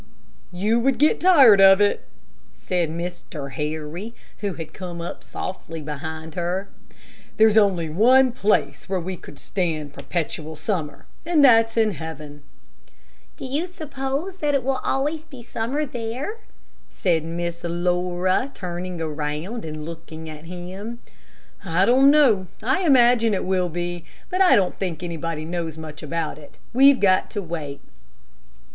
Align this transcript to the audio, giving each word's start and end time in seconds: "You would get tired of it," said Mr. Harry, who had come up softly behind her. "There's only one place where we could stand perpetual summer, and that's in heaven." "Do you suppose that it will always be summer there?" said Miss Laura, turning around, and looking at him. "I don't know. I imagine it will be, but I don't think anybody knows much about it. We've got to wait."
"You 0.51 0.79
would 0.79 0.97
get 0.97 1.19
tired 1.19 1.61
of 1.61 1.79
it," 1.79 2.07
said 2.55 2.89
Mr. 2.89 3.51
Harry, 3.51 4.15
who 4.39 4.53
had 4.55 4.73
come 4.73 4.99
up 4.99 5.23
softly 5.23 5.79
behind 5.79 6.33
her. 6.33 6.69
"There's 7.37 7.55
only 7.55 7.87
one 7.87 8.31
place 8.31 8.89
where 8.89 8.99
we 8.99 9.15
could 9.15 9.37
stand 9.37 9.93
perpetual 9.93 10.55
summer, 10.55 11.05
and 11.23 11.45
that's 11.45 11.77
in 11.77 11.91
heaven." 11.91 12.41
"Do 13.37 13.45
you 13.45 13.67
suppose 13.67 14.39
that 14.39 14.55
it 14.55 14.63
will 14.63 14.79
always 14.83 15.21
be 15.25 15.43
summer 15.43 15.85
there?" 15.85 16.37
said 16.89 17.23
Miss 17.23 17.63
Laura, 17.63 18.49
turning 18.55 18.99
around, 18.99 19.63
and 19.63 19.85
looking 19.85 20.27
at 20.27 20.45
him. 20.45 20.97
"I 21.63 21.85
don't 21.85 22.09
know. 22.09 22.47
I 22.63 22.81
imagine 22.87 23.35
it 23.35 23.45
will 23.45 23.69
be, 23.69 24.05
but 24.31 24.41
I 24.41 24.55
don't 24.55 24.79
think 24.79 25.03
anybody 25.03 25.45
knows 25.45 25.77
much 25.77 26.01
about 26.01 26.39
it. 26.39 26.57
We've 26.73 26.99
got 26.99 27.29
to 27.29 27.41
wait." 27.43 27.81